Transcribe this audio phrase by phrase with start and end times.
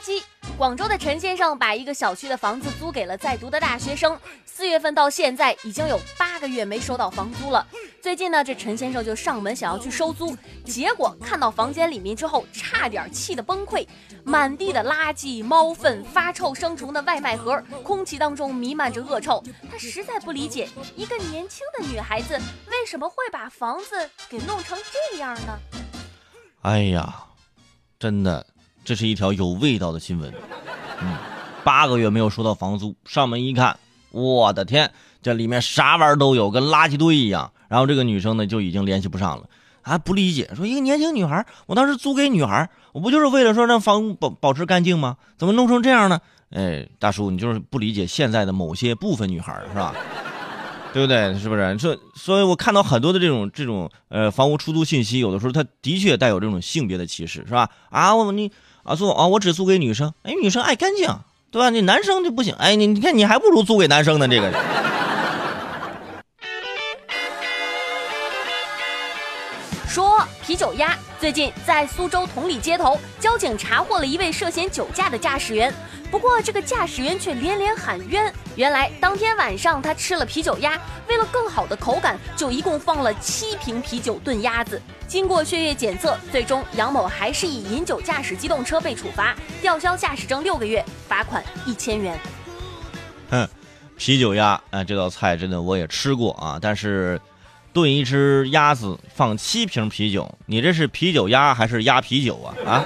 [0.00, 0.22] 圾。
[0.56, 7.66] 广州的陈先生把一个小区的房子租给了在读的大学生，四月份到现在已经有八个月没收到房租了。
[8.02, 13.86] 最近呢，这陈先生就上门想要去收租，结果看到房间里面之后，差点气得崩溃。
[14.24, 19.42] 满地的垃圾、猫粪、发臭生虫的外卖盒，空气当中弥漫着恶臭。
[19.70, 22.34] 他实在不理解，一个年轻的女孩子
[22.66, 24.78] 为什么会把房子给弄成
[25.12, 25.58] 这样呢？
[26.62, 27.26] 哎呀，
[27.98, 28.46] 真的。
[28.90, 30.34] 这是一条有味道的新闻，
[31.00, 31.16] 嗯，
[31.62, 33.78] 八个月没有收到房租，上门一看，
[34.10, 34.90] 我的天，
[35.22, 37.52] 这里面啥玩意儿都有，跟垃圾堆一样。
[37.68, 39.44] 然后这个女生呢就已经联系不上了，
[39.80, 45.16] 还不理解，说一个年轻女孩，我当时租给女孩，我不就是为了说让房屋保保持干净吗？
[45.38, 46.18] 怎么弄成这样呢？
[46.50, 49.94] 哎，大叔，你就是不理解现在的某些部分女孩，是吧？
[50.92, 51.38] 对不对？
[51.38, 51.76] 是不是？
[51.76, 57.70] 这所以，我看到很多的这种这种呃房屋出租信息，有的时候它的确带有这种性别的歧视，是吧？
[57.90, 58.50] 啊，我你。
[58.82, 60.12] 啊租啊，我只租给女生。
[60.22, 61.08] 哎，女生爱干净，
[61.50, 61.70] 对吧？
[61.70, 62.54] 你男生就不行。
[62.58, 64.26] 哎，你你看，你还不如租给男生呢。
[64.26, 64.50] 这个。
[69.86, 75.74] 说啤酒鸭最近在苏州同里街头，交警查获了一位涉嫌酒驾的驾驶员。
[76.10, 78.32] 不过这个驾驶员却连连喊冤。
[78.60, 84.78] 原来当天晚上他吃了啤酒鸭，为了更好的口感，就一共放了七瓶啤酒炖鸭子。
[85.08, 92.20] 经过血液检测，最终杨某还是以饮酒驾驶机动车被处罚，吊销驾驶证六个月，罚款一千元。
[93.30, 93.48] 哼，
[93.96, 97.18] 啤酒鸭啊，这道菜真的我也吃过啊，但是。
[97.72, 102.50] 炖一只鸭子，放七瓶啤酒，你这是啤酒鸭还是鸭啤酒啊？
[102.66, 102.84] 啊，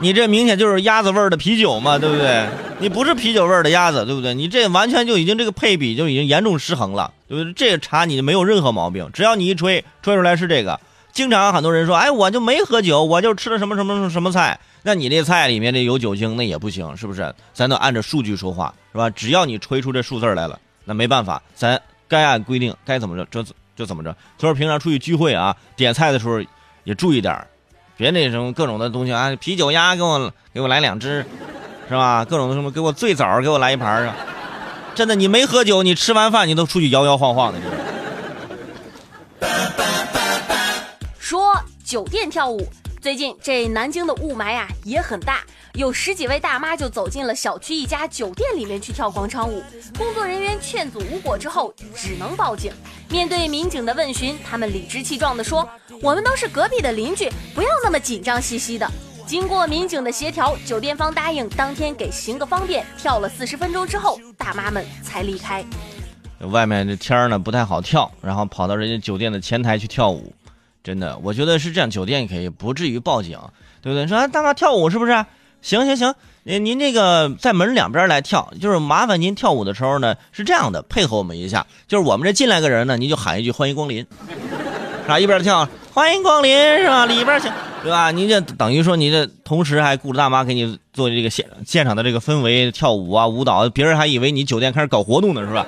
[0.00, 2.46] 你这明显就是鸭子味儿的啤酒嘛，对不对？
[2.78, 4.34] 你不是啤酒味儿的鸭子，对不对？
[4.34, 7.52] 你这完全就已经这个配比就已经严重失衡了，对不对？
[7.52, 10.80] 这个茶你没有任何毛病，只要你一吹，吹出来是这个。
[11.12, 17.34] 经常很多人说，哎，我就没喝酒，我就吃了什么什么什么菜，那你这菜里面这有酒精，那也不行，是不是？
[17.52, 19.10] 咱得按照数据说话，是吧？
[19.10, 21.80] 只要你吹出这数字来了，那没办法，咱。
[22.08, 23.40] 该按规定该怎么着就
[23.76, 24.12] 就怎么着。
[24.36, 26.42] 所以平常出去聚会啊，点菜的时候
[26.82, 27.46] 也注意点儿
[28.00, 31.22] 别那什么各种的东西啊，啤酒鸭给我给我来两只，
[31.86, 32.24] 是吧？
[32.24, 34.16] 各种什么给我最枣给我来一盘啊！
[34.94, 37.58] 真的，你没喝酒，你吃完饭你都出去摇摇晃晃的。
[41.18, 42.66] 说酒店跳舞，
[43.02, 45.40] 最近这南京的雾霾啊也很大。
[45.74, 49.62] 有十几位大妈就走进了小区一家酒店里面去跳广场舞，
[49.96, 52.72] 工作人员劝阻无果之后，只能报警。
[53.08, 55.68] 面对民警的问询，他们理直气壮地说
[56.02, 58.90] ：“我们都是隔壁的邻居，不要那么紧张兮兮的。”
[59.26, 62.84] 经过民警的协调，酒店方答应当天给行个方便。
[62.98, 65.64] 跳了四十分钟之后，大妈们才离开。
[66.40, 70.34] 外面这天儿呢不太好跳，然后跑到人家酒店的前台去跳舞，
[70.82, 73.38] 真的，我觉得是这样，酒店可以不至于报警，
[73.80, 74.06] 对不对？
[74.08, 75.24] 说大妈跳舞是不是？
[75.62, 83.98] 行行行，您您这个在门两边来跳，就是麻烦您跳舞的时候呢，是这样的，配合我们一下，就是我们这进来个人呢，您就喊一句欢迎光临，
[85.02, 85.18] 是吧？
[85.18, 87.04] 一边跳欢迎光临是吧？
[87.04, 88.10] 里边请，对吧？
[88.10, 95.66] 您这等于说你这同时还顾着大妈给你做这个现现场的这个氛围跳舞啊舞蹈，别人还以为你酒店开始搞活动呢，是吧？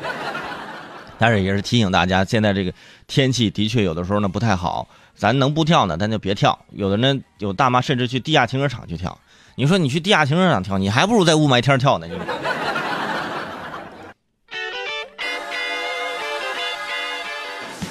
[1.18, 2.72] 但是也是提醒大家，现在这个
[3.06, 6.58] 天气的确有的时候呢不太好，咱能不跳呢，咱就别跳。
[6.72, 9.16] 有的人有大妈甚至去地下停车场去跳。
[9.54, 12.06] 你说你去地下停车场跳，你还不如在雾霾天跳呢。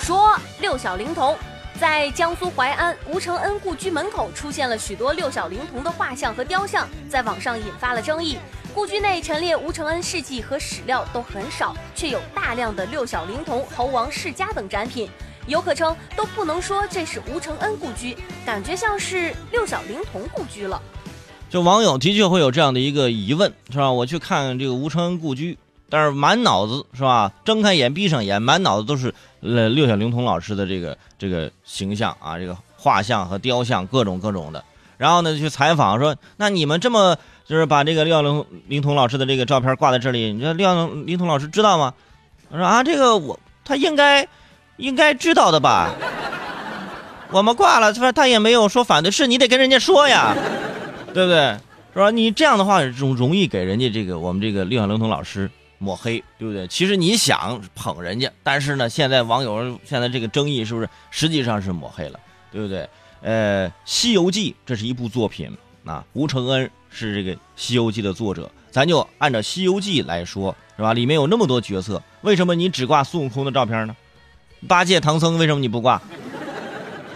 [0.02, 1.38] 说六小龄童，
[1.80, 8.40] 在江苏淮安吴承恩故居门口出现了许多六小龄童的画像和雕像，在网上引发了争议。
[8.74, 15.08] 故居内陈列吴承恩事迹和史料都很少，却有大量的六小龄童、猴王世家等展品，
[15.46, 20.82] 游客称都不能说这是吴承恩故居，感觉像是六小龄童故居了。
[21.52, 23.92] 就网友的确会有这样的一个疑问，是吧？
[23.92, 25.58] 我去看这个吴承恩故居，
[25.90, 27.30] 但是满脑子是吧？
[27.44, 34.64] 睁开眼闭上眼，满脑子都是呃六小龄童老师的这个这个形象啊，这个画像和雕像，各种各种的。
[34.98, 41.94] 然后呢，去采访说，那你们这么就是把这个六小龄龄童老师的这个照片挂在这里，你说六小龄童老师知道吗？
[42.50, 44.26] 我说啊，这个我他应该
[44.78, 45.90] 应该知道的吧？
[47.30, 50.34] 我们挂了，他说他也没有说反对，是你得跟人家说呀。
[51.14, 51.58] 对不对？
[51.94, 52.10] 是吧？
[52.10, 56.66] 你这样的话容容易给人家这个我们这个六小龄童老师抹黑，对不对？
[56.68, 62.20] 其实你想捧人家，但是呢，现在网友现在这个争议是不是实际上是抹黑了，
[62.52, 62.88] 对不对？
[63.22, 65.52] 呃，《西游记》这是一部作品
[65.84, 70.94] 啊，吴承恩是这个《西游记》的作者，咱就按照《西游记》来说，是吧？
[70.94, 73.96] 里面有那么多角色，为什么你只挂孙悟空的照片呢？
[74.68, 76.02] 八戒、唐僧为什么你不挂？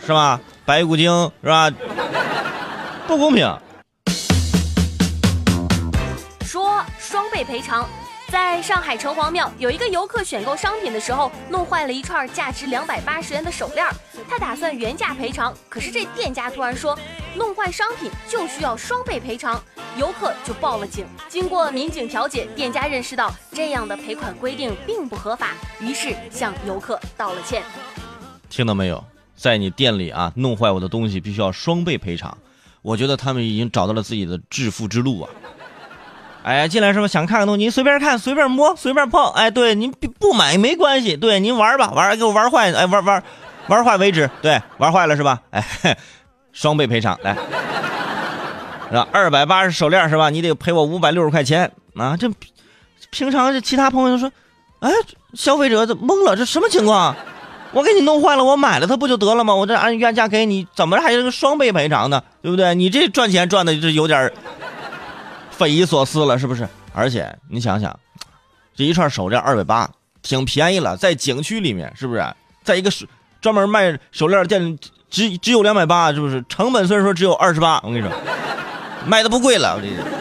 [0.05, 0.41] 是吧？
[0.65, 1.71] 白骨精是吧？
[3.07, 3.57] 不公平。
[7.35, 7.85] 倍赔偿。
[8.29, 13.85] 在上海城隍庙，有一个游客选购商品的时候，弄坏了一串价值两百八十元的手链，
[14.29, 16.97] 他打算原价赔偿，可是这店家突然说，
[17.35, 19.61] 弄坏商品就需要双倍赔偿，
[19.97, 21.05] 游客就报了警。
[21.27, 25.49] 经过民警调解，店家认识到这样的赔款规定并不合法，
[25.81, 27.61] 于是向游客道了歉。
[28.49, 29.03] 听到没有？
[29.35, 32.37] 在你店里啊，弄坏我的东西必须要双倍赔偿。
[32.81, 35.29] 我觉得他们已经找到了自己的致富之路啊。
[36.45, 37.07] 哎，进来是吧？
[37.07, 39.31] 想看看东西，您随便看，随便摸，随便碰。
[39.31, 43.23] 哎，对，您不买没关系，对，您玩吧，玩给我玩坏，哎，玩玩
[43.65, 44.29] 玩坏为止。
[44.43, 45.41] 对，玩坏了是吧？
[45.49, 45.65] 哎，
[46.53, 47.35] 双倍赔偿，来，
[48.89, 49.07] 是吧？
[49.11, 50.29] 二百八十手链是吧？
[50.29, 52.15] 你得赔我五百六十块钱啊！
[52.15, 52.29] 这
[53.09, 54.31] 平常这其他朋友说，
[54.81, 54.91] 哎，
[55.33, 57.15] 消费者这懵了，这什么情况？
[57.71, 59.55] 我给你弄坏了，我买了它不就得了吗？
[59.55, 62.21] 我这按原价给你，怎么还是个双倍赔偿呢？
[62.43, 62.75] 对不对？
[62.75, 64.31] 你这赚钱赚的这有点。
[65.57, 66.67] 匪夷所思了，是不是？
[66.93, 67.97] 而且你想想，
[68.75, 69.89] 这一串手链二百八，
[70.21, 72.25] 挺便宜了，在景区里面，是不是？
[72.63, 72.91] 在一个
[73.41, 74.77] 专门卖手链店，
[75.09, 76.43] 只只有两百八，是不是？
[76.49, 78.11] 成本虽然说只有二十八，我跟你说，
[79.05, 80.14] 卖的不贵了，我这。